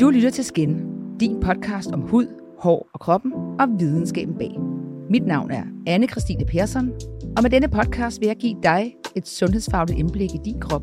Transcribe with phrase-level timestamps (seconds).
[0.00, 0.76] Du lytter til Skin,
[1.20, 2.26] din podcast om hud,
[2.58, 4.50] hår og kroppen og videnskaben bag.
[5.10, 6.92] Mit navn er anne Christine Persson,
[7.36, 10.82] og med denne podcast vil jeg give dig et sundhedsfagligt indblik i din krop,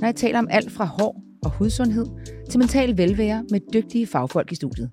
[0.00, 2.06] når jeg taler om alt fra hår og hudsundhed
[2.50, 4.90] til mental velvære med dygtige fagfolk i studiet.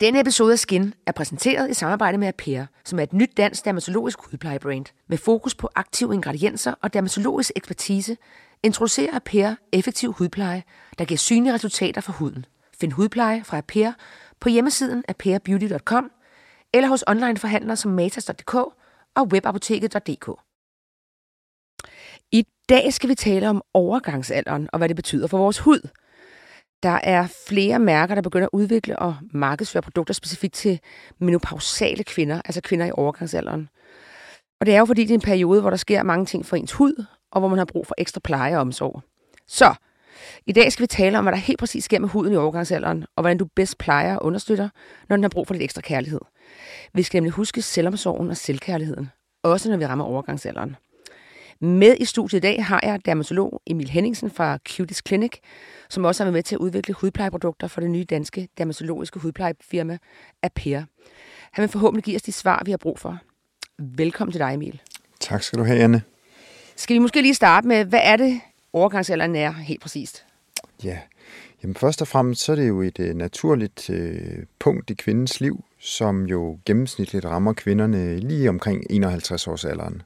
[0.00, 3.64] Denne episode af Skin er præsenteret i samarbejde med Apea, som er et nyt dansk
[3.64, 8.16] dermatologisk hudplejebrand med fokus på aktive ingredienser og dermatologisk ekspertise,
[8.62, 10.62] introducerer Aper effektiv hudpleje,
[10.98, 12.46] der giver synlige resultater for huden.
[12.80, 13.92] Find hudpleje fra Aper
[14.40, 16.10] på hjemmesiden aperbeauty.com
[16.74, 18.54] eller hos onlineforhandlere som matas.dk
[19.14, 20.30] og webapoteket.dk.
[22.32, 25.88] I dag skal vi tale om overgangsalderen og hvad det betyder for vores hud.
[26.82, 30.80] Der er flere mærker, der begynder at udvikle og markedsføre produkter specifikt til
[31.18, 33.68] menopausale kvinder, altså kvinder i overgangsalderen.
[34.60, 36.56] Og det er jo fordi, det er en periode, hvor der sker mange ting for
[36.56, 39.02] ens hud, og hvor man har brug for ekstra pleje og omsorg.
[39.46, 39.74] Så,
[40.46, 43.06] i dag skal vi tale om, hvad der helt præcis sker med huden i overgangsalderen,
[43.16, 44.68] og hvordan du bedst plejer og understøtter,
[45.08, 46.20] når den har brug for lidt ekstra kærlighed.
[46.94, 49.10] Vi skal nemlig huske selvomsorgen og selvkærligheden,
[49.42, 50.76] også når vi rammer overgangsalderen.
[51.62, 55.32] Med i studiet i dag har jeg dermatolog Emil Henningsen fra Cutis Clinic,
[55.88, 59.98] som også har været med til at udvikle hudplejeprodukter for det nye danske dermatologiske hudplejefirma
[60.42, 60.82] Apea.
[61.52, 63.18] Han vil forhåbentlig give os de svar, vi har brug for.
[63.78, 64.80] Velkommen til dig, Emil.
[65.20, 66.02] Tak skal du have, Anne.
[66.80, 68.40] Skal vi måske lige starte med, hvad er det,
[68.72, 70.24] overgangsalderen er helt præcist?
[70.84, 70.98] Ja,
[71.62, 75.40] Jamen først og fremmest så er det jo et øh, naturligt øh, punkt i kvindens
[75.40, 80.02] liv, som jo gennemsnitligt rammer kvinderne lige omkring 51 års alderen.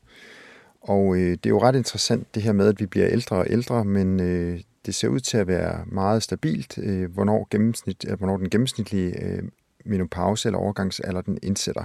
[0.81, 3.47] Og øh, det er jo ret interessant det her med, at vi bliver ældre og
[3.51, 8.19] ældre, men øh, det ser ud til at være meget stabilt, øh, hvornår, gennemsnit, øh,
[8.19, 9.43] hvornår den gennemsnitlige øh,
[9.85, 11.85] menopause eller overgangsalder den indsætter.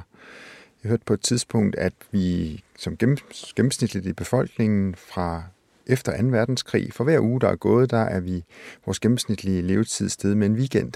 [0.84, 2.98] Jeg hørte på et tidspunkt, at vi som
[3.56, 5.44] gennemsnitligt i befolkningen fra
[5.88, 6.28] efter 2.
[6.28, 8.44] verdenskrig, for hver uge, der er gået, der er vi
[8.86, 10.92] vores gennemsnitlige levetid sted med en weekend.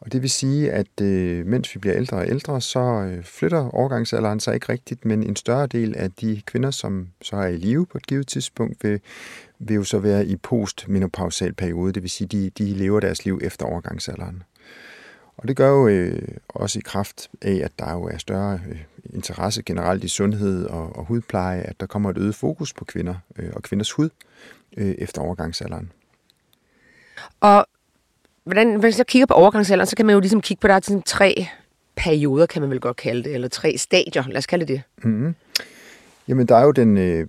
[0.00, 3.68] Og det vil sige, at øh, mens vi bliver ældre og ældre, så øh, flytter
[3.74, 7.56] overgangsalderen sig ikke rigtigt, men en større del af de kvinder, som så er i
[7.56, 9.00] live på et givet tidspunkt, vil,
[9.58, 13.40] vil jo så være i postmenopausal periode, det vil sige, de, de lever deres liv
[13.42, 14.42] efter overgangsalderen.
[15.36, 18.78] Og det gør jo øh, også i kraft af, at der jo er større øh,
[19.14, 23.14] interesse generelt i sundhed og, og hudpleje, at der kommer et øget fokus på kvinder
[23.38, 24.08] øh, og kvinders hud
[24.76, 25.92] øh, efter overgangsalderen.
[27.40, 27.66] Og
[28.44, 30.80] hvordan, hvis så kigger på overgangsalderen, så kan man jo ligesom kigge på, der er
[30.82, 31.46] sådan tre
[31.96, 34.82] perioder, kan man vel godt kalde det, eller tre stadier, lad os kalde det.
[35.04, 35.34] Mm-hmm.
[36.28, 37.26] Jamen, der er jo den øh,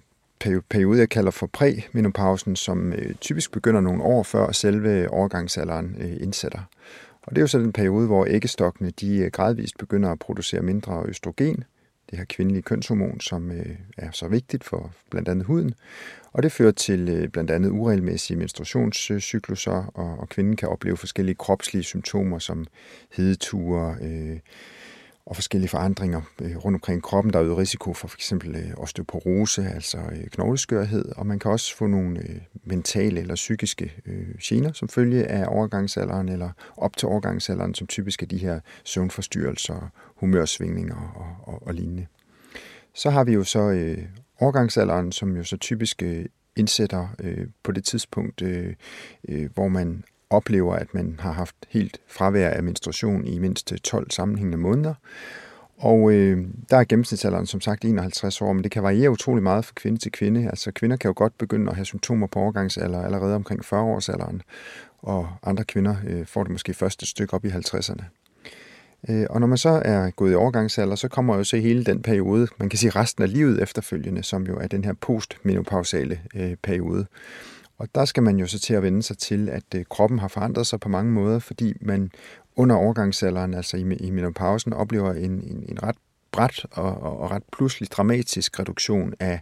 [0.70, 6.14] periode, jeg kalder for præmenopausen, som øh, typisk begynder nogle år før selve overgangsalderen øh,
[6.22, 6.60] indsætter.
[7.24, 10.62] Og det er jo så den periode, hvor æggestokkene de øh, gradvist begynder at producere
[10.62, 11.64] mindre østrogen,
[12.16, 15.74] det her kvindelige kønshormon, som øh, er så vigtigt for blandt andet huden.
[16.32, 21.36] Og det fører til øh, blandt andet uregelmæssige menstruationscykluser, og, og kvinden kan opleve forskellige
[21.36, 22.68] kropslige symptomer som
[23.12, 24.40] hedeture, øh,
[25.26, 27.34] og forskellige forandringer øh, rundt omkring kroppen.
[27.34, 28.34] Der er øget risiko for f.eks.
[28.34, 33.94] Øh, osteoporose, altså øh, knogleskørhed, og man kan også få nogle mentale eller psykiske
[34.44, 39.90] gener som følge af overgangsalderen eller op til overgangsalderen, som typisk er de her søvnforstyrrelser,
[40.16, 42.08] humørsvingninger og, og, og lignende.
[42.94, 43.98] Så har vi jo så øh,
[44.40, 46.26] overgangsalderen, som jo så typisk øh,
[46.56, 48.74] indsætter øh, på det tidspunkt, øh,
[49.30, 53.78] øh, hvor man oplever, at man har haft helt fravær af menstruation i mindst øh,
[53.78, 54.94] 12 sammenhængende måneder.
[55.78, 59.66] Og øh, der er gennemsnitsalderen som sagt 51 år, men det kan variere utrolig meget
[59.66, 60.50] fra kvinde til kvinde.
[60.50, 64.40] Altså kvinder kan jo godt begynde at have symptomer på overgangsalder allerede omkring 40-årsalderen,
[65.02, 68.04] og andre kvinder øh, får det måske først et stykke op i 50'erne.
[69.10, 72.02] Øh, og når man så er gået i overgangsalder, så kommer jo så hele den
[72.02, 76.56] periode, man kan sige resten af livet efterfølgende, som jo er den her postmenopausale øh,
[76.64, 77.06] periode.
[77.78, 80.28] Og der skal man jo så til at vende sig til, at øh, kroppen har
[80.28, 82.12] forandret sig på mange måder, fordi man
[82.56, 85.96] under overgangsalderen, altså i, i menopausen, oplever en, en, en ret
[86.32, 89.40] bræt og, og, og ret pludselig dramatisk reduktion af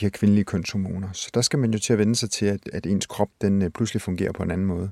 [0.00, 1.08] de her kvindelige kønshormoner.
[1.12, 3.62] Så der skal man jo til at vende sig til, at, at ens krop den
[3.62, 4.90] øh, pludselig fungerer på en anden måde.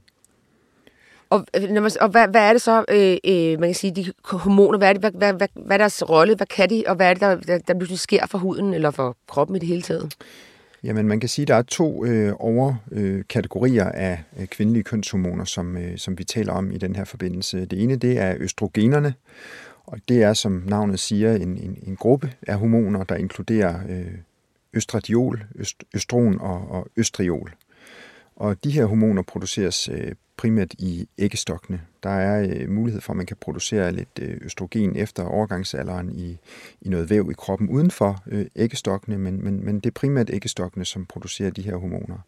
[1.30, 3.94] Og, øh, når man, og hvad, hvad er det så, øh, øh, man kan sige,
[3.94, 6.84] de hormoner, hvad er, det, hvad, hvad, hvad, hvad er deres rolle, hvad kan de,
[6.86, 9.58] og hvad er det, der, der, der pludselig sker for huden eller for kroppen i
[9.58, 10.14] det hele taget?
[10.84, 15.44] Jamen, man kan sige, at der er to øh, overkategorier øh, af øh, kvindelige kønshormoner,
[15.44, 17.64] som, øh, som vi taler om i den her forbindelse.
[17.64, 19.14] Det ene, det er østrogenerne,
[19.86, 24.14] og det er, som navnet siger, en, en, en gruppe af hormoner, der inkluderer øh,
[24.74, 27.52] østradiol, øst, østron og, og østriol.
[28.42, 31.80] Og de her hormoner produceres øh, primært i æggestokkene.
[32.02, 36.38] Der er øh, mulighed for, at man kan producere lidt øh, østrogen efter overgangsalderen i,
[36.80, 38.22] i noget væv i kroppen uden for
[38.56, 42.18] æggestokkene, men, men, men det er primært æggestokkene, som producerer de her hormoner.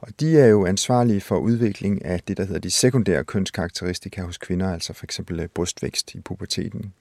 [0.00, 4.38] Og de er jo ansvarlige for udvikling af det, der hedder de sekundære kønskarakteristika hos
[4.38, 6.92] kvinder, altså for eksempel brystvækst i puberteten.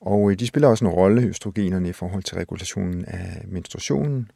[0.00, 4.30] Og de spiller også en rolle, østrogenerne, i forhold til regulationen af menstruationen.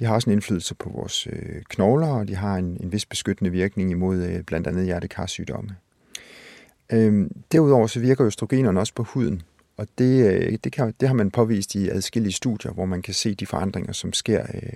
[0.00, 3.06] De har også en indflydelse på vores øh, knogler, og de har en, en vis
[3.06, 5.70] beskyttende virkning imod øh, blandt andet hjertekarsygdomme.
[6.92, 9.42] Øhm, derudover så virker østrogenerne også på huden,
[9.76, 13.14] og det, øh, det, kan, det har man påvist i adskillige studier, hvor man kan
[13.14, 14.72] se de forandringer, som sker, øh,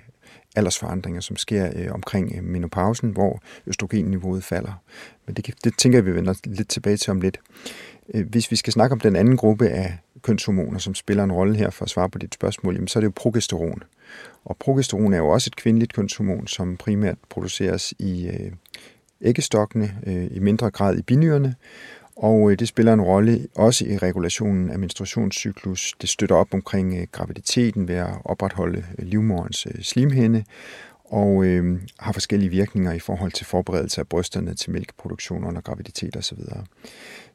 [0.55, 4.81] aldersforandringer, som sker øh, omkring øh, menopausen, hvor østrogenniveauet falder.
[5.25, 7.39] Men det, det tænker jeg, vi vender lidt tilbage til om lidt.
[8.13, 11.69] Hvis vi skal snakke om den anden gruppe af kønshormoner, som spiller en rolle her
[11.69, 13.83] for at svare på dit spørgsmål, jamen, så er det jo progesteron.
[14.45, 18.51] Og progesteron er jo også et kvindeligt kønshormon, som primært produceres i øh,
[19.21, 21.55] æggestokkene, øh, i mindre grad i binyrerne,
[22.15, 25.93] og øh, det spiller en rolle også i regulationen af menstruationscyklus.
[26.01, 30.43] Det støtter op omkring øh, graviditeten ved at opretholde øh, livmorens øh, slimhinde,
[31.05, 36.17] og øh, har forskellige virkninger i forhold til forberedelse af brysterne til mælkeproduktion under graviditet
[36.17, 36.37] osv.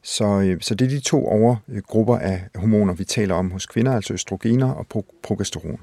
[0.01, 3.95] Så, øh, så det er de to overgrupper af hormoner, vi taler om hos kvinder,
[3.95, 5.79] altså østrogener og progesteron.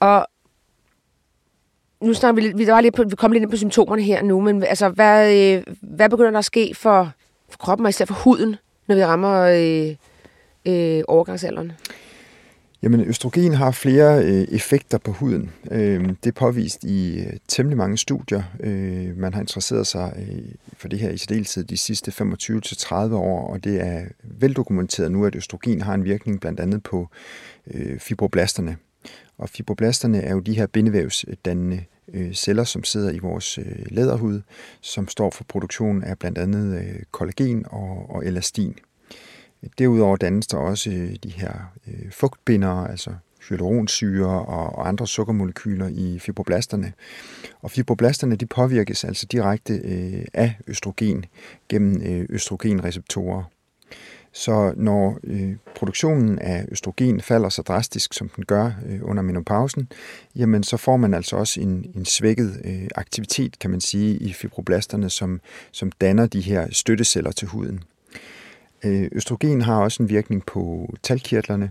[0.00, 0.26] Og
[2.00, 4.40] nu snakker vi, vi, var lige på, vi kom lidt ind på symptomerne her nu,
[4.40, 7.12] men altså, hvad, øh, hvad begynder der at ske for,
[7.50, 8.56] for kroppen, og især for huden,
[8.86, 9.94] når vi rammer øh,
[10.66, 11.72] øh, overgangsalderen?
[12.82, 15.50] Jamen, østrogen har flere øh, effekter på huden.
[15.70, 18.42] Øh, det er påvist i øh, temmelig mange studier.
[18.60, 20.44] Øh, man har interesseret sig øh,
[20.76, 25.36] for det her i særdeleshed de sidste 25-30 år, og det er veldokumenteret nu, at
[25.36, 27.08] østrogen har en virkning blandt andet på
[27.74, 28.76] øh, fibroblasterne,
[29.38, 34.40] og fibroblasterne er jo de her bindevævsdannende øh, celler, som sidder i vores øh, læderhud,
[34.80, 38.74] som står for produktionen af blandt andet øh, kollagen og, og elastin.
[39.78, 43.10] Derudover dannes der også øh, de her øh, fugtbindere, altså
[43.48, 46.92] hyaluronsyre og, og andre sukkermolekyler i fibroblasterne.
[47.62, 51.24] Og fibroblasterne de påvirkes altså direkte øh, af østrogen
[51.68, 53.42] gennem øh, østrogenreceptorer.
[54.38, 59.88] Så når øh, produktionen af østrogen falder så drastisk, som den gør øh, under menopausen,
[60.36, 64.32] jamen så får man altså også en, en svækket øh, aktivitet, kan man sige, i
[64.32, 65.40] fibroblasterne, som,
[65.72, 67.82] som danner de her støtteceller til huden.
[68.84, 71.70] Øh, østrogen har også en virkning på talkirtlerne.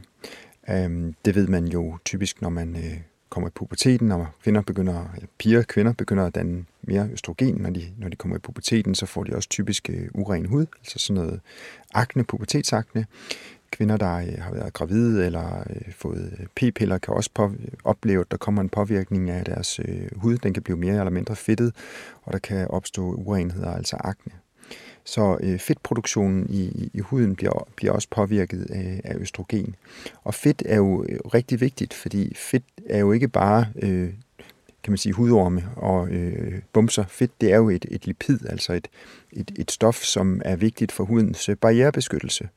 [0.69, 2.97] Øh, det ved man jo typisk, når man øh,
[3.29, 5.05] kommer i puberteten, og kvinder begynder,
[5.37, 9.05] piger kvinder begynder at danne mere østrogen, når de, når de kommer i puberteten, så
[9.05, 11.39] får de også typisk øh, uren hud, altså sådan noget
[11.93, 13.05] akne, pubertetsakne.
[13.71, 17.51] Kvinder, der øh, har været gravide eller øh, fået p-piller, kan også på,
[17.83, 19.79] opleve, at der kommer en påvirkning af deres
[20.15, 20.37] hud.
[20.37, 21.75] Den kan blive mere eller mindre fedtet,
[22.23, 24.31] og der kan opstå urenheder, altså akne.
[25.07, 29.75] Så øh, fedtproduktionen i, i, i huden bliver, bliver også påvirket af, af østrogen.
[30.23, 34.09] Og fedt er jo øh, rigtig vigtigt, fordi fedt er jo ikke bare øh,
[34.87, 37.03] kan man sige, hudorme og øh, bumser.
[37.07, 38.87] Fedt, det er jo et, et lipid, altså et,
[39.31, 42.49] et, et stof, som er vigtigt for hudens øh, barrierebeskyttelse.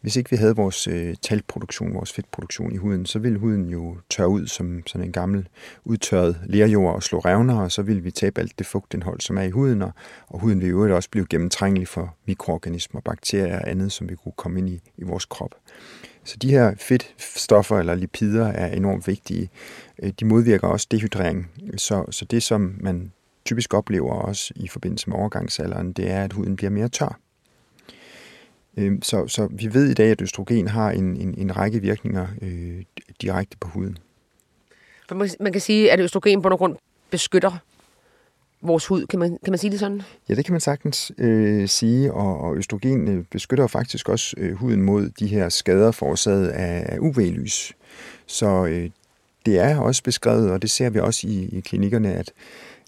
[0.00, 3.96] Hvis ikke vi havde vores øh, talproduktion, vores fedtproduktion i huden, så ville huden jo
[4.10, 5.48] tørre ud som sådan en gammel
[5.84, 9.42] udtørret lerjord og slå revner, og så ville vi tabe alt det fugtindhold, som er
[9.42, 9.92] i huden, og,
[10.26, 14.34] og huden ville jo også blive gennemtrængelig for mikroorganismer, bakterier og andet, som vi kunne
[14.36, 15.54] komme ind i, i vores krop.
[16.30, 19.50] Så de her fedtstoffer eller lipider er enormt vigtige.
[20.02, 21.50] Øh, de modvirker også dehydrering.
[21.76, 23.12] Så, så det, som man
[23.44, 27.18] typisk oplever også i forbindelse med overgangsalderen, det er, at huden bliver mere tør.
[28.76, 32.26] Øhm, så, så vi ved i dag, at østrogen har en, en, en række virkninger
[32.42, 32.82] øh,
[33.20, 33.98] direkte på huden.
[35.40, 36.76] Man kan sige, at østrogen på nogen grund
[37.10, 37.58] beskytter
[38.62, 39.06] vores hud.
[39.06, 40.02] Kan man, kan man sige det sådan?
[40.28, 44.54] Ja, det kan man sagtens øh, sige, og, og østrogen øh, beskytter faktisk også øh,
[44.54, 47.72] huden mod de her skader forårsaget af, af UV-lys.
[48.26, 48.90] Så øh,
[49.46, 52.32] det er også beskrevet, og det ser vi også i, i klinikkerne, at,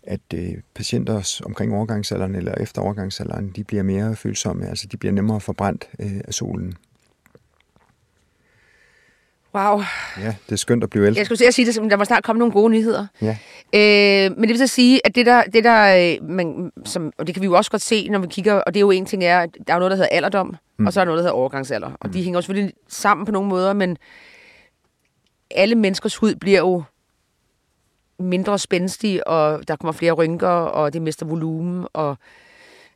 [0.03, 5.13] at øh, patienter omkring overgangsalderen eller efter overgangsalderen, de bliver mere følsomme, altså de bliver
[5.13, 6.75] nemmere forbrændt øh, af solen.
[9.55, 9.83] Wow.
[10.19, 11.19] Ja, det er skønt at blive ældre.
[11.19, 13.07] Jeg skulle at sige det, der må snart komme nogle gode nyheder.
[13.23, 13.37] Ja.
[13.75, 17.27] Øh, men det vil så sige, at det der, det der øh, man, som, og
[17.27, 19.07] det kan vi jo også godt se, når vi kigger, og det er jo en
[19.07, 20.87] ting er, at der er noget, der hedder alderdom, mm.
[20.87, 21.91] og så er der noget, der hedder overgangsalder.
[22.01, 22.13] Og mm.
[22.13, 23.97] de hænger jo selvfølgelig sammen på nogle måder, men
[25.51, 26.83] alle menneskers hud bliver jo
[28.19, 32.17] mindre spændstig, og der kommer flere rynker, og det mister volumen, og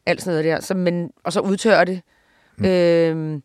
[0.06, 0.60] alt sådan noget der.
[0.60, 2.00] Så, men, og så udtørrer det.
[2.56, 2.64] Mm.
[2.64, 3.40] Øh,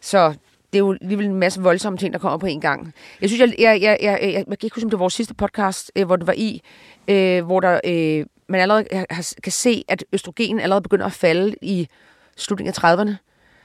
[0.00, 0.34] så
[0.72, 2.94] det er jo alligevel en masse voldsomme ting, der kommer på en gang.
[3.20, 5.14] Jeg synes, jeg, jeg, jeg, jeg, jeg, jeg kan ikke huske, om det var vores
[5.14, 6.62] sidste podcast, øh, hvor det var i,
[7.08, 11.54] øh, hvor der, øh, man allerede har, kan se, at østrogen allerede begynder at falde
[11.62, 11.88] i
[12.36, 13.14] slutningen af 30'erne.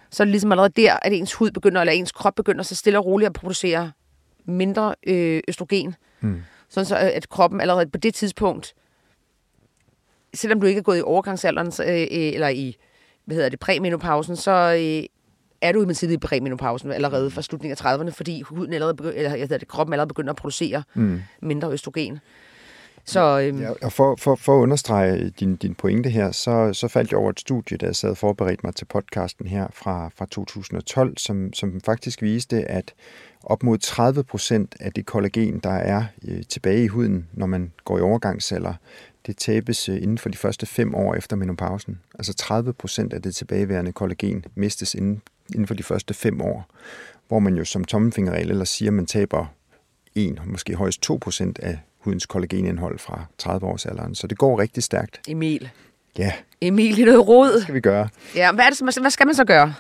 [0.09, 2.75] Så er det ligesom allerede der, at ens hud begynder, eller ens krop begynder så
[2.75, 3.91] stille og roligt at producere
[4.45, 5.95] mindre øh, østrogen.
[6.21, 6.41] Mm.
[6.69, 8.75] Sådan så, at kroppen allerede på det tidspunkt
[10.33, 12.77] selvom du ikke er gået i overgangsalderen, så, øh, eller i,
[13.25, 15.03] hvad hedder det, præmenopausen, så øh,
[15.63, 19.17] er du i princippet i præmenopausen allerede fra slutningen af 30'erne, fordi huden allerede begy-
[19.17, 21.21] eller, jeg det, kroppen allerede begynder at producere mm.
[21.41, 22.19] mindre østrogen.
[23.05, 26.87] Så, øhm, ja, og for, for, for at understrege din, din pointe her, så, så
[26.87, 30.09] faldt jeg over et studie, der jeg sad og forberedte mig til podcasten her fra,
[30.15, 32.93] fra 2012, som, som faktisk viste, at
[33.43, 37.71] op mod 30 procent af det kollagen, der er øh, tilbage i huden, når man
[37.85, 38.73] går i overgangsceller,
[39.25, 41.99] det tabes øh, inden for de første fem år efter menopausen.
[42.19, 45.21] Altså 30 procent af det tilbageværende kollagen mistes inden,
[45.53, 46.65] inden for de første fem år,
[47.27, 49.45] hvor man jo som tommelfingerregel ellers siger, at man taber
[50.15, 54.15] 1, måske højst 2 procent af hudens kollagenindhold fra 30 års alderen.
[54.15, 55.21] Så det går rigtig stærkt.
[55.27, 55.69] Emil.
[56.17, 56.31] Ja.
[56.61, 57.51] Emil, det er noget råd.
[57.51, 58.09] Hvad skal vi gøre?
[58.35, 59.73] Ja, hvad, er det, hvad skal man så gøre?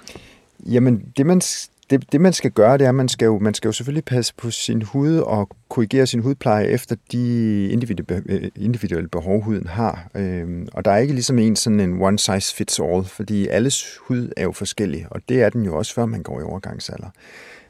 [0.65, 1.41] Jamen, det man,
[1.89, 4.05] det, det man skal gøre, det er, at man skal, jo, man skal jo selvfølgelig
[4.05, 7.67] passe på sin hud og korrigere sin hudpleje efter de
[8.27, 10.07] øh, individuelle, behov, huden har.
[10.15, 13.97] Øhm, og der er ikke ligesom en sådan en one size fits all, fordi alles
[13.97, 17.09] hud er jo forskellig, og det er den jo også, før man går i overgangsalder.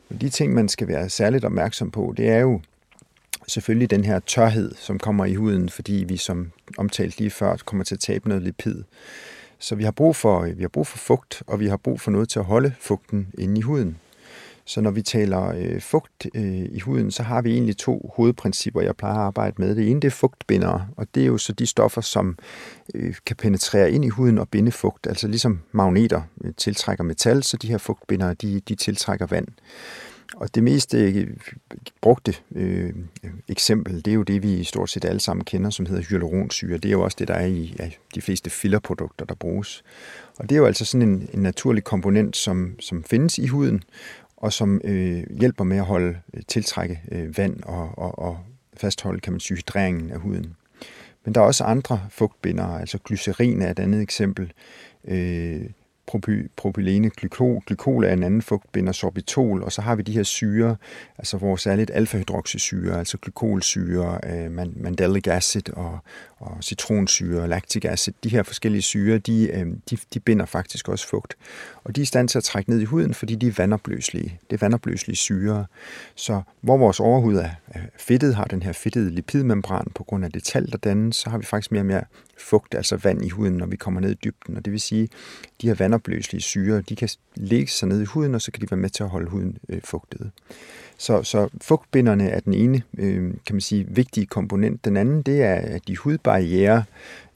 [0.09, 2.61] Men de ting, man skal være særligt opmærksom på, det er jo
[3.47, 7.83] selvfølgelig den her tørhed, som kommer i huden, fordi vi, som omtalt lige før, kommer
[7.83, 8.83] til at tabe noget lipid.
[9.59, 12.01] Så vi har brug for, øh, vi har brug for fugt, og vi har brug
[12.01, 13.97] for noget til at holde fugten inde i huden.
[14.65, 18.81] Så når vi taler øh, fugt øh, i huden, så har vi egentlig to hovedprincipper,
[18.81, 19.75] jeg plejer at arbejde med.
[19.75, 22.37] Det ene det er fugtbindere, og det er jo så de stoffer, som
[22.95, 25.07] øh, kan penetrere ind i huden og binde fugt.
[25.07, 29.47] Altså ligesom magneter øh, tiltrækker metal, så de her fugtbindere, de, de tiltrækker vand.
[30.35, 31.27] Og det mest øh,
[32.01, 32.93] brugte øh,
[33.47, 36.77] eksempel, det er jo det, vi stort set alle sammen kender, som hedder hyaluronsyre.
[36.77, 39.83] Det er jo også det, der er i ja, de fleste fillerprodukter, der bruges.
[40.37, 43.83] Og det er jo altså sådan en, en naturlig komponent, som, som findes i huden,
[44.43, 48.39] og som øh, hjælper med at holde øh, tiltrække øh, vand og, og, og
[48.77, 50.55] fastholde, kan man sige, hydreringen af huden.
[51.25, 54.53] Men der er også andre fugtbindere, altså glycerin er et andet eksempel.
[55.05, 55.65] Øh,
[56.55, 60.75] propylene glykol, glykol er en anden fugtbinder, sorbitol, og så har vi de her syre,
[61.17, 65.99] altså hvor særligt alfa-hydroxysyre, altså glykolsyre, øh, mandelic acid og,
[66.37, 71.07] og citronsyre, lactic acid, de her forskellige syre, de, øh, de, de binder faktisk også
[71.07, 71.35] fugt.
[71.83, 74.39] Og de er i stand til at trække ned i huden, fordi de er vandopløselige.
[74.49, 75.65] Det er vandopløselige syre.
[76.15, 77.49] Så hvor vores overhud er
[77.97, 81.37] fedtet, har den her fedtede lipidmembran på grund af det tal, der dannes, så har
[81.37, 82.03] vi faktisk mere og mere
[82.37, 84.57] fugt, altså vand i huden, når vi kommer ned i dybden.
[84.57, 85.09] Og det vil sige,
[85.61, 88.71] de her vandopløselige syre, de kan lægge sig ned i huden, og så kan de
[88.71, 90.31] være med til at holde huden øh, fugtet.
[90.97, 94.85] Så, så fugtbinderne er den ene, øh, kan man sige, vigtige komponent.
[94.85, 96.83] Den anden, det er de hudbarriere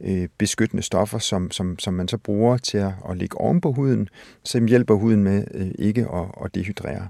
[0.01, 3.71] øh, beskyttende stoffer, som, som, som man så bruger til at, at lægge oven på
[3.71, 4.09] huden,
[4.43, 7.07] som hjælper huden med øh, ikke at, at dehydrere.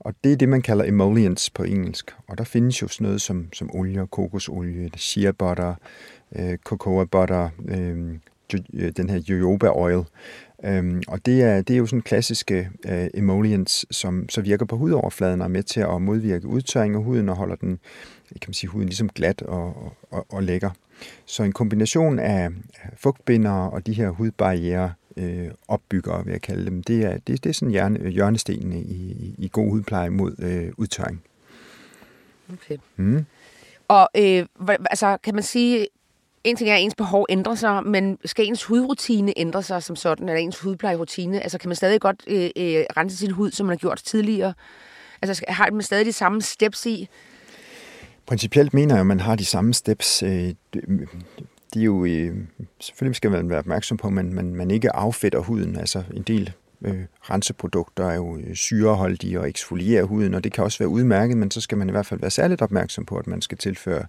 [0.00, 2.14] Og det er det, man kalder emollients på engelsk.
[2.28, 5.74] Og der findes jo sådan noget som, som olie, kokosolie, shea butter,
[6.36, 8.14] øh, cocoa butter, øh,
[8.74, 10.04] øh den her jojoba oil.
[10.64, 14.76] Øhm, og det er, det er jo sådan klassiske øh, emollients, som så virker på
[14.76, 17.78] hudoverfladen og er med til at modvirke udtørring af huden og holder den,
[18.28, 20.70] kan man sige, huden ligesom glat og, og, og lækker.
[21.26, 22.48] Så en kombination af
[22.96, 27.50] fugtbindere og de her hudbarriere øh, opbyggere, vil jeg kalde dem, det er, det, det
[27.50, 31.22] er sådan hjørne, hjørnestenene i, i, i god hudpleje mod øh, udtørring.
[32.52, 32.76] Okay.
[32.96, 33.24] Mm.
[33.88, 35.86] Og øh, altså, kan man sige,
[36.44, 39.96] en ting er, at ens behov ændrer sig, men skal ens hudrutine ændre sig som
[39.96, 41.40] sådan, eller ens hudplejerutine?
[41.40, 44.54] Altså kan man stadig godt øh, øh, rense sin hud, som man har gjort tidligere?
[45.22, 47.08] Altså har man stadig de samme steps i?
[48.26, 50.22] Principielt mener jeg, at man har de samme steps.
[50.22, 50.54] Øh,
[51.74, 52.36] de er jo, øh,
[52.80, 55.76] selvfølgelig skal man være opmærksom på, at man, man, man ikke affedter huden.
[55.76, 56.52] Altså en del
[56.84, 61.36] øh, renseprodukter er jo øh, syreholdige og eksfolierer huden, og det kan også være udmærket,
[61.36, 64.04] men så skal man i hvert fald være særligt opmærksom på, at man skal tilføre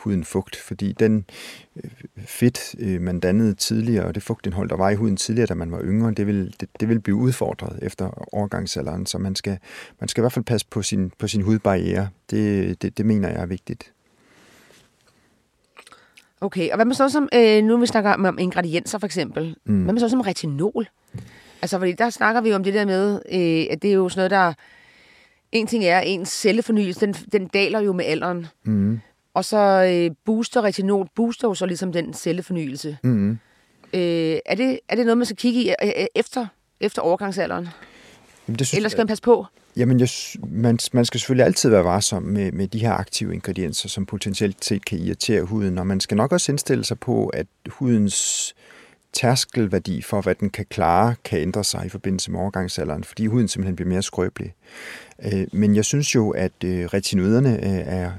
[0.00, 1.24] huden fugt, fordi den
[1.76, 1.90] øh,
[2.26, 5.72] fedt, øh, man dannede tidligere, og det fugtindhold, der var i huden tidligere, da man
[5.72, 9.58] var yngre, det vil, det, det vil blive udfordret efter overgangsalderen, så man skal,
[10.00, 12.08] man skal i hvert fald passe på sin, på sin hudbarriere.
[12.30, 13.92] Det, det, det mener jeg er vigtigt.
[16.40, 19.82] Okay, og hvad med så som, øh, nu vi snakker om ingredienser for eksempel, mm.
[19.82, 20.88] hvad med så som retinol?
[21.62, 24.08] Altså, fordi der snakker vi jo om det der med, øh, at det er jo
[24.08, 24.52] sådan noget, der...
[25.52, 28.46] En ting er, at ens cellefornyelse, den, den daler jo med alderen.
[28.64, 29.00] Mm.
[29.34, 29.58] Og så
[29.92, 32.96] øh, booster retinol, booster jo så ligesom den cellefornyelse.
[33.02, 33.30] Mm.
[33.94, 36.46] Øh, er, det, er det noget, man skal kigge i øh, efter,
[36.80, 37.68] efter overgangsalderen?
[38.48, 39.46] Jamen, det synes, Eller skal man passe på?
[39.76, 40.08] Jamen, jeg,
[40.48, 44.64] man, man skal selvfølgelig altid være varsom med, med de her aktive ingredienser, som potentielt
[44.64, 48.54] set kan irritere huden, og man skal nok også indstille sig på, at hudens
[49.12, 53.48] tærskelværdi for, hvad den kan klare, kan ændre sig i forbindelse med overgangsalderen, fordi huden
[53.48, 54.54] simpelthen bliver mere skrøbelig.
[55.24, 58.12] Øh, men jeg synes jo, at øh, retinoiderne øh, er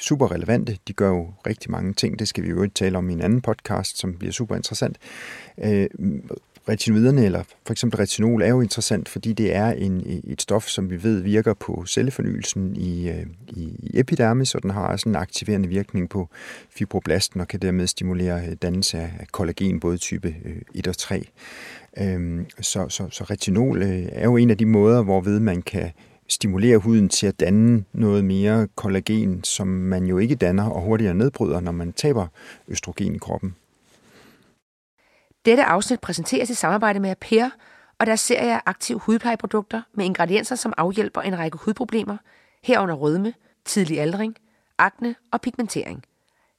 [0.00, 0.78] super relevante.
[0.88, 2.18] De gør jo rigtig mange ting.
[2.18, 4.96] Det skal vi jo ikke tale om i en anden podcast, som bliver super interessant
[6.68, 10.90] retinoiderne, eller for eksempel retinol, er jo interessant, fordi det er en, et stof, som
[10.90, 15.68] vi ved virker på cellefornyelsen i, øh, i, epidermis, og den har også en aktiverende
[15.68, 16.28] virkning på
[16.70, 21.24] fibroblasten, og kan dermed stimulere øh, dannelse af kollagen, både type øh, 1 og 3.
[21.98, 23.82] Øhm, så, så, så retinol
[24.12, 25.90] er jo en af de måder, hvorved man kan
[26.28, 31.14] stimulere huden til at danne noget mere kollagen, som man jo ikke danner og hurtigere
[31.14, 32.26] nedbryder, når man taber
[32.68, 33.54] østrogen i kroppen.
[35.48, 37.50] Dette afsnit præsenteres i samarbejde med Per
[37.98, 42.16] og deres serie af aktive hudplejeprodukter med ingredienser, som afhjælper en række hudproblemer,
[42.62, 44.36] herunder rødme, tidlig aldring,
[44.78, 46.04] akne og pigmentering.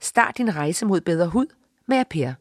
[0.02, 1.46] Start din rejse mod bedre hud
[1.88, 2.34] med Per.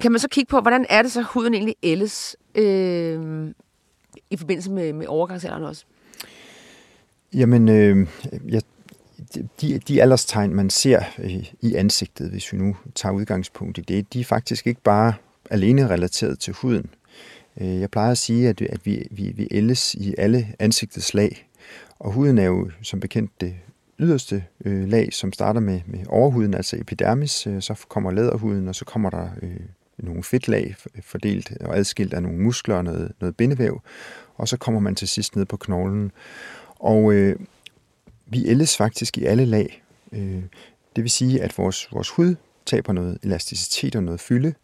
[0.00, 3.48] Kan man så kigge på, hvordan er det så, huden egentlig ældes øh,
[4.30, 5.84] i forbindelse med, med overgangsalderen også?
[7.34, 8.08] Jamen, øh,
[8.48, 8.62] jeg
[9.60, 14.12] de, de alderstegn, man ser øh, i ansigtet, hvis vi nu tager udgangspunkt i det,
[14.12, 15.14] de er faktisk ikke bare
[15.50, 16.90] alene relateret til huden.
[17.60, 21.48] Øh, jeg plejer at sige, at, at vi, vi, vi ældes i alle ansigtets lag,
[21.98, 23.54] og huden er jo som bekendt det
[23.98, 28.74] yderste øh, lag, som starter med, med overhuden, altså epidermis, øh, så kommer læderhuden, og
[28.74, 29.60] så kommer der øh,
[29.98, 33.82] nogle fedtlag fordelt og adskilt af nogle muskler og noget, noget bindevæv,
[34.36, 36.12] og så kommer man til sidst ned på knoglen.
[36.78, 37.36] Og øh,
[38.30, 39.82] vi ældes faktisk i alle lag.
[40.12, 40.42] Øh,
[40.96, 42.34] det vil sige, at vores, vores hud
[42.66, 44.54] taber noget elasticitet og noget fylde,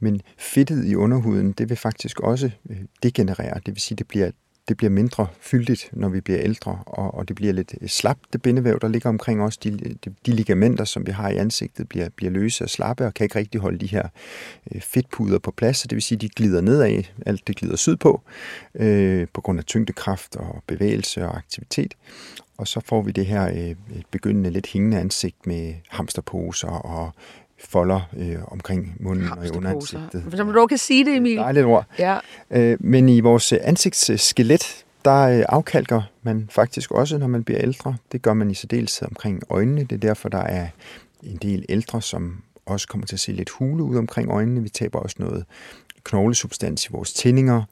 [0.00, 3.60] men fedtet i underhuden, det vil faktisk også øh, degenerere.
[3.66, 4.30] Det vil sige, det bliver
[4.68, 8.32] det bliver mindre fyldigt, når vi bliver ældre, og, og det bliver lidt øh, slapt,
[8.32, 9.56] det bindevæv, der ligger omkring os.
[9.56, 13.14] De, de, de ligamenter, som vi har i ansigtet, bliver, bliver løse og slappe, og
[13.14, 14.08] kan ikke rigtig holde de her
[14.74, 17.76] øh, fedtpuder på plads, så det vil sige, at de glider nedad, alt det glider
[17.76, 18.22] sydpå,
[18.74, 21.94] øh, på grund af tyngdekraft og bevægelse og aktivitet.
[22.58, 27.10] Og så får vi det her øh, begyndende lidt hængende ansigt med hamsterposer og
[27.64, 30.24] folder øh, omkring munden og i underansigtet.
[30.36, 31.36] Som du kan sige det, Emil.
[31.36, 31.86] Dejligt ord.
[31.98, 32.18] Ja.
[32.50, 37.96] Øh, men i vores ansigtsskelet, der øh, afkalker man faktisk også, når man bliver ældre.
[38.12, 39.80] Det gør man i særdeleshed omkring øjnene.
[39.80, 40.68] Det er derfor, der er
[41.22, 44.62] en del ældre, som også kommer til at se lidt hule ud omkring øjnene.
[44.62, 45.44] Vi taber også noget
[46.04, 47.62] knoglesubstans i vores tændinger,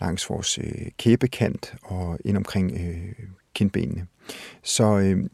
[0.00, 4.06] langs vores øh, kæbekant og ind omkring øh, kindbenene.
[4.62, 5.24] Så øh,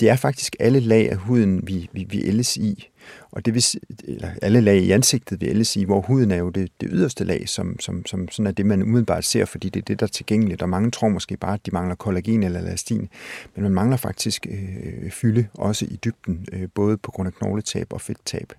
[0.00, 2.88] det er faktisk alle lag af huden, vi, vi, vi ældes i.
[3.30, 3.64] Og det vil,
[4.04, 7.24] eller alle lag i ansigtet vi ældes i, hvor huden er jo det, det yderste
[7.24, 10.06] lag, som, som, som sådan er det, man umiddelbart ser, fordi det er det, der
[10.06, 10.62] er tilgængeligt.
[10.62, 13.08] Og mange tror måske bare, at de mangler kollagen eller elastin,
[13.54, 17.92] men man mangler faktisk øh, fylde også i dybden, øh, både på grund af knogletab
[17.92, 18.52] og fedttab.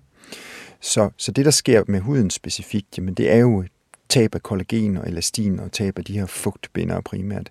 [0.80, 3.64] Så, så det, der sker med huden specifikt, jamen det er jo
[4.08, 7.50] tab af kollagen og elastin og tab af de her fugtbindere primært.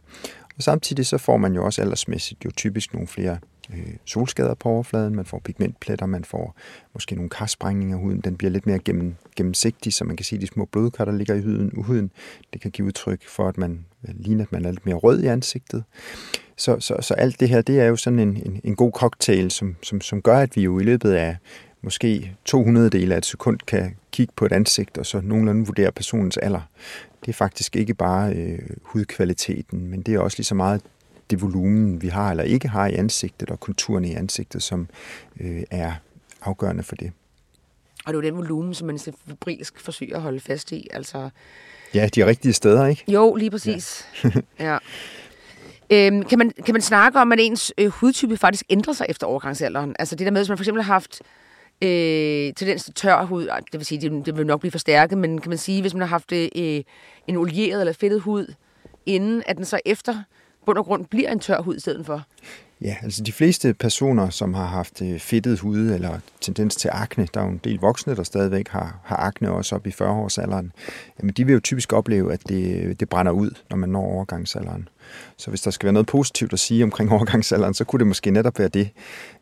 [0.59, 3.37] Og samtidig så får man jo også aldersmæssigt jo typisk nogle flere
[3.73, 6.55] øh, solskader på overfladen, man får pigmentpletter, man får
[6.93, 10.37] måske nogle karsprængninger af huden, den bliver lidt mere gennem, gennemsigtig, så man kan se
[10.37, 12.11] de små blodkar, der ligger i huden, huden.
[12.53, 15.23] Det kan give udtryk for, at man øh, ligner, at man er lidt mere rød
[15.23, 15.83] i ansigtet.
[16.57, 19.51] Så, så, så alt det her, det er jo sådan en, en, en god cocktail,
[19.51, 21.37] som, som, som gør, at vi jo i løbet af
[21.81, 25.91] måske 200 dele af et sekund kan kigge på et ansigt, og så nogenlunde vurdere
[25.91, 26.61] personens alder.
[27.21, 30.81] Det er faktisk ikke bare øh, hudkvaliteten, men det er også lige så meget
[31.29, 34.87] det volumen, vi har eller ikke har i ansigtet, og konturen i ansigtet, som
[35.39, 35.93] øh, er
[36.41, 37.11] afgørende for det.
[38.05, 40.87] Og det er jo den volumen, som man så febrilsk forsøger at holde fast i.
[40.93, 41.29] Altså...
[41.93, 43.03] Ja, de rigtige steder, ikke?
[43.07, 44.05] Jo, lige præcis.
[44.23, 44.31] Ja.
[44.59, 44.77] ja.
[45.91, 49.27] Øhm, kan, man, kan man snakke om, at ens øh, hudtype faktisk ændrer sig efter
[49.27, 49.95] overgangsalderen?
[49.99, 51.21] Altså det der med, hvis man for eksempel har haft
[51.81, 55.41] øh, tendens til tør hud, det vil sige, det, det vil nok blive forstærket, men
[55.41, 56.83] kan man sige, hvis man har haft øh,
[57.27, 58.53] en olieret eller fedtet hud,
[59.05, 60.23] inden at den så efter
[60.65, 62.23] bund og grund bliver en tør hud i stedet for?
[62.81, 67.27] Ja, altså de fleste personer, som har haft øh, fedtet hud eller tendens til akne,
[67.33, 70.71] der er jo en del voksne, der stadigvæk har, har akne også op i 40-årsalderen,
[71.19, 74.01] jamen de vil jo typisk opleve, at det, øh, det brænder ud, når man når
[74.01, 74.89] overgangsalderen.
[75.37, 78.31] Så hvis der skal være noget positivt at sige omkring overgangsalderen, så kunne det måske
[78.31, 78.89] netop være det.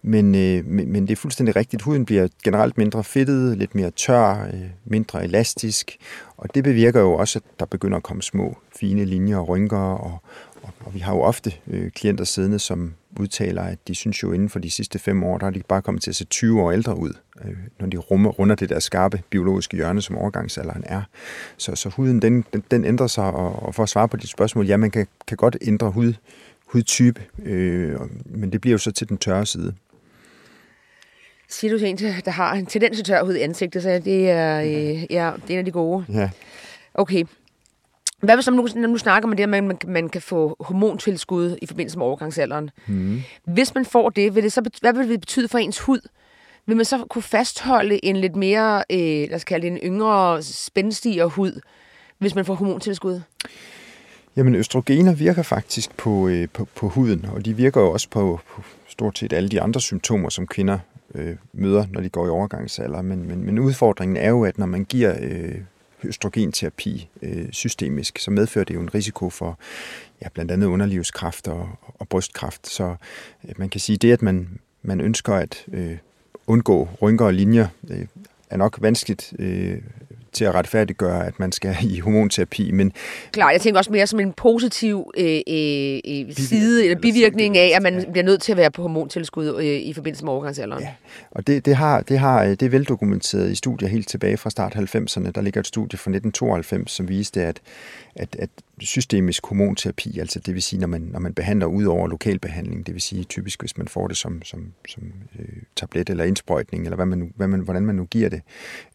[0.02, 1.82] Men, øh, men, men det er fuldstændig rigtigt.
[1.82, 5.98] Huden bliver generelt mindre fedtet, lidt mere tør, øh, mindre elastisk,
[6.38, 9.78] og det bevirker jo også, at der begynder at komme små, fine linjer og rynker,
[9.78, 10.22] og,
[10.64, 14.32] og, og vi har jo ofte øh, klienter siddende, som udtaler, at de synes jo
[14.32, 16.62] inden for de sidste fem år, der er de bare kommet til at se 20
[16.62, 17.14] år ældre ud,
[17.46, 21.02] øh, når de rummer, runder det der skarpe biologiske hjørne, som overgangsalderen er.
[21.58, 24.30] Så, så huden, den, den, den ændrer sig, og, og for at svare på dit
[24.30, 26.14] spørgsmål, ja, man kan, kan godt ændre hud,
[26.66, 29.74] hudtype, øh, men det bliver jo så til den tørre side.
[31.50, 34.62] Siger du til en, der har en tendens til tørhud i ansigtet, så det er,
[34.62, 36.06] øh, ja, det er en af de gode.
[36.10, 36.30] Ja.
[36.94, 37.24] Okay.
[38.22, 41.58] Hvad hvis nu, når nu snakker man det, at man, man, man kan få hormontilskud
[41.62, 42.70] i forbindelse med overgangsalderen?
[42.88, 43.22] Mm.
[43.44, 46.00] Hvis man får det, vil det så, hvad vil det betyde for ens hud?
[46.66, 50.44] Vil man så kunne fastholde en lidt mere, øh, lad os kalde det en yngre,
[50.44, 51.62] spændstigere hud,
[52.18, 53.22] hvis man får hormontilskud?
[54.36, 58.40] Jamen, østrogener virker faktisk på, øh, på, på huden, og de virker jo også på,
[58.56, 60.80] på stort set alle de andre symptomer, som kvinder
[61.16, 63.02] øh, møder, når de går i overgangsalder.
[63.02, 65.56] Men, men, men udfordringen er jo, at når man giver øh,
[66.08, 69.60] østrogenterapi øh, systemisk, så medfører det jo en risiko for
[70.22, 72.68] ja, blandt andet underlivskræft og, og brystkræft.
[72.68, 72.96] Så
[73.48, 75.98] øh, man kan sige, det, at man, man ønsker at øh,
[76.48, 78.06] undgå rynker og linjer, øh,
[78.50, 79.82] er nok vanskeligt øh,
[80.38, 82.72] til at retfærdiggøre, at man skal i hormonterapi.
[82.72, 82.92] Men
[83.32, 87.82] Klart, jeg tænker også mere som en positiv øh, øh, side eller bivirkning af, at
[87.82, 90.84] man bliver nødt til at være på hormontilskud øh, i forbindelse med overgangsalderen.
[90.84, 90.90] Ja,
[91.32, 94.76] og det, det, har, det, har, det er veldokumenteret i studier helt tilbage fra start
[94.76, 95.32] 90'erne.
[95.32, 97.60] Der ligger et studie fra 1992, som viste, at,
[98.16, 98.50] at, at
[98.82, 102.94] systemisk hormonterapi, altså det vil sige, når man, når man behandler ud over lokalbehandling, det
[102.94, 105.04] vil sige typisk, hvis man får det som, som, som
[105.40, 108.42] øh, tablet eller indsprøjtning, eller hvad man nu, hvad man, hvordan man nu giver det,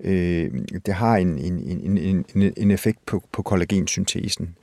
[0.00, 0.50] øh,
[0.86, 4.54] det har en, en, en, en, en effekt på, på kollagensyntesen.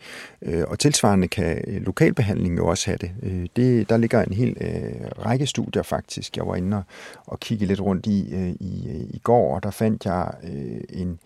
[0.42, 3.12] Øh, og tilsvarende kan øh, lokalbehandling jo også have det.
[3.24, 6.84] Øh, det der ligger en hel øh, række studier faktisk, jeg var inde og,
[7.26, 10.82] og kigge lidt rundt i, øh, i, øh, i går, og der fandt jeg øh,
[10.90, 11.20] en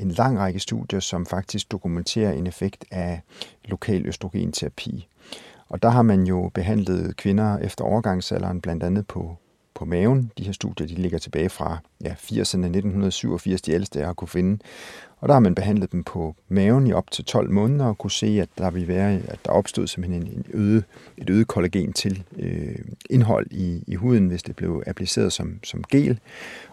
[0.00, 3.20] en lang række studier, som faktisk dokumenterer en effekt af
[3.64, 5.08] lokal østrogenterapi.
[5.68, 9.36] Og der har man jo behandlet kvinder efter overgangsalderen, blandt andet på,
[9.74, 10.32] på maven.
[10.38, 14.28] De her studier de ligger tilbage fra ja, 80'erne, 1987, de ældste jeg har kunne
[14.28, 14.58] finde.
[15.20, 18.10] Og der har man behandlet dem på maven i op til 12 måneder og kunne
[18.10, 20.82] se, at der vil være, at der opstod simpelthen en øde,
[21.16, 22.78] et øget kollagen til øh,
[23.10, 26.18] indhold i, i huden, hvis det blev appliceret som, som gel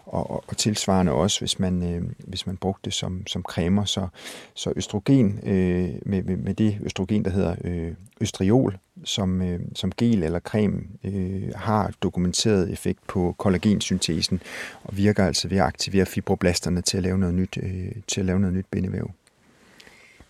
[0.06, 3.84] og, og, og tilsvarende også, hvis man, øh, hvis man brugte det som, som cremer.
[3.84, 4.08] Så,
[4.54, 9.92] så østrogen, øh, med, med, med det østrogen, der hedder øh, østriol, som, øh, som
[9.96, 14.42] gel eller creme, øh, har dokumenteret effekt på kollagensyntesen,
[14.84, 18.26] og virker altså ved at aktivere fibroblasterne til at lave noget nyt, øh, til at
[18.26, 19.10] lave noget nyt bindevæv.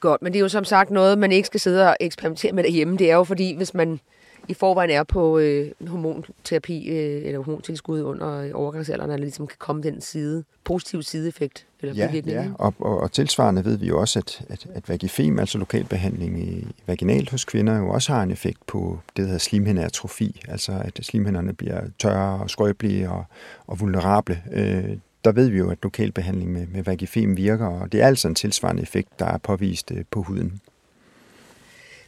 [0.01, 2.65] Godt, men det er jo som sagt noget, man ikke skal sidde og eksperimentere med
[2.65, 2.97] derhjemme.
[2.97, 4.01] Det er jo fordi, hvis man
[4.49, 9.83] i forvejen er på øh, hormonterapi øh, eller hormontilskud under overgangsalderen, eller ligesom kan komme
[9.83, 11.67] den side, positiv sideeffekt.
[11.81, 12.47] Eller ja, ja.
[12.55, 16.67] Og, og, og tilsvarende ved vi jo også, at, at, at vagifem, altså lokalbehandling i
[16.87, 21.01] vaginalt hos kvinder, jo også har en effekt på det, der hedder slimhindeatrofi, altså at
[21.03, 23.25] slimhinderne bliver tørre og skrøbelige og,
[23.67, 24.43] og vulnerable.
[24.53, 28.29] Øh, der ved vi jo, at lokalbehandling med, med vagifem virker, og det er altså
[28.29, 30.61] en tilsvarende effekt, der er påvist øh, på huden.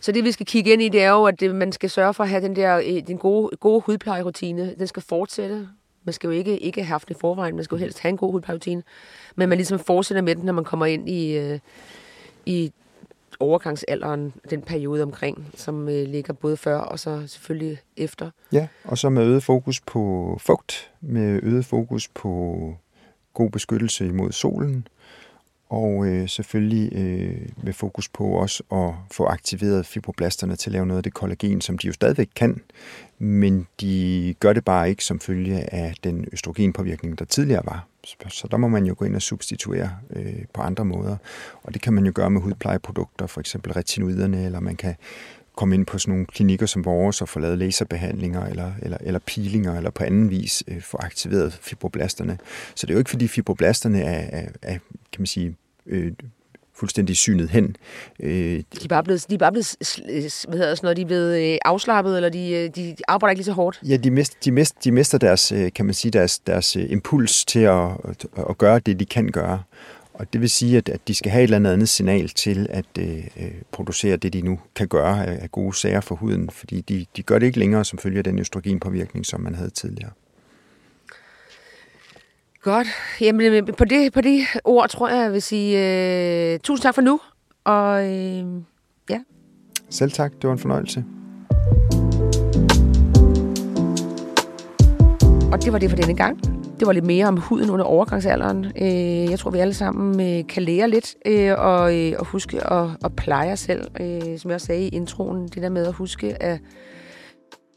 [0.06, 2.14] Så det, vi skal kigge ind i, det er jo, at det, man skal sørge
[2.14, 4.74] for at have den der øh, den gode, gode hudplejerutine.
[4.78, 5.68] Den skal fortsætte.
[6.04, 7.54] Man skal jo ikke, ikke have haft det i forvejen.
[7.54, 8.82] Man skal jo helst have en god hudplejerutine.
[9.36, 11.58] Men man ligesom fortsætter med den, når man kommer ind i, øh,
[12.46, 12.72] i
[13.40, 18.30] overgangsalderen, den periode omkring, som øh, ligger både før og så selvfølgelig efter.
[18.52, 22.74] Ja, og så med øget fokus på fugt, med øget fokus på
[23.34, 24.86] god beskyttelse imod solen,
[25.68, 30.86] og øh, selvfølgelig øh, med fokus på også at få aktiveret fibroblasterne til at lave
[30.86, 32.60] noget af det kollagen, som de jo stadigvæk kan,
[33.18, 37.86] men de gør det bare ikke som følge af den østrogenpåvirkning, der tidligere var.
[38.28, 41.16] Så der må man jo gå ind og substituere øh, på andre måder,
[41.62, 44.94] og det kan man jo gøre med hudplejeprodukter, for eksempel retinoiderne, eller man kan
[45.56, 49.20] komme ind på sådan nogle klinikker som vores og få lavet laserbehandlinger eller, eller, eller
[49.26, 52.38] peelinger eller på anden vis øh, få aktiveret fibroblasterne.
[52.74, 54.78] Så det er jo ikke fordi fibroblasterne er, er, er
[55.12, 56.12] kan man sige, øh,
[56.74, 57.76] fuldstændig synet hen.
[58.20, 59.76] Øh, de er bare blevet, de er bare blevet
[60.48, 63.38] hvad hedder sådan noget, de er blevet øh, afslappet, eller de, øh, de arbejder ikke
[63.38, 63.80] lige så hårdt?
[63.88, 67.44] Ja, de, mist, de, mist, de mister deres, øh, kan man sige, deres, deres impuls
[67.44, 67.90] til at,
[68.48, 69.62] at gøre det, de kan gøre.
[70.18, 72.66] Og det vil sige, at, at de skal have et eller andet, andet signal til
[72.70, 73.24] at øh,
[73.72, 77.22] producere det, de nu kan gøre af, af gode sager for huden, fordi de, de
[77.22, 80.10] gør det ikke længere som følge af den østrogenpåvirkning, som man havde tidligere.
[82.62, 82.86] Godt.
[83.20, 85.78] Jamen, på det, på det ord tror jeg, jeg vil sige
[86.52, 87.20] øh, tusind tak for nu.
[87.64, 88.44] Og øh,
[89.10, 89.20] ja.
[89.90, 90.32] Selv tak.
[90.32, 91.04] Det var en fornøjelse.
[95.52, 96.55] Og det var det for denne gang.
[96.78, 98.64] Det var lidt mere om huden under overgangsalderen.
[98.64, 102.72] Øh, jeg tror, vi alle sammen øh, kan lære lidt øh, og, øh, og huske
[102.72, 103.90] at, at pleje os selv.
[104.00, 106.60] Øh, som jeg også sagde i introen, det der med at huske at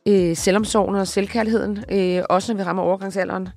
[0.07, 1.77] øh, selvomsorgen og selvkærligheden,
[2.29, 3.49] også når vi rammer overgangsalderen.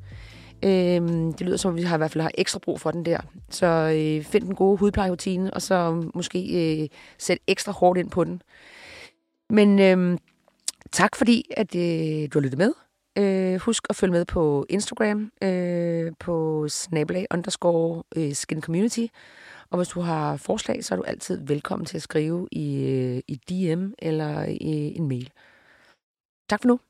[1.33, 3.19] det lyder som, at vi har i hvert fald har ekstra brug for den der.
[3.51, 3.89] Så
[4.23, 8.43] find den gode hudplejerutine, og så måske sæt ekstra hårdt ind på den.
[9.51, 10.19] Men
[10.93, 11.79] tak fordi, at du
[12.39, 12.73] har lyttet med.
[13.19, 19.07] Øh, husk at følge med på Instagram, øh, på snabelag underscore øh, skin community.
[19.71, 23.23] Og hvis du har forslag, så er du altid velkommen til at skrive i, øh,
[23.29, 25.31] i DM eller i en mail.
[26.49, 26.81] Tak for nu.